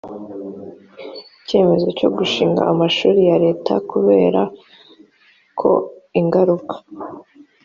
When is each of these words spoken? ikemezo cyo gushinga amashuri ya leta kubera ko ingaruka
ikemezo 1.41 1.87
cyo 1.99 2.09
gushinga 2.17 2.61
amashuri 2.71 3.19
ya 3.29 3.37
leta 3.45 3.73
kubera 3.91 4.41
ko 5.59 5.71
ingaruka 6.19 6.75